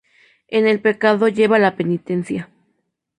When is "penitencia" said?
1.75-2.49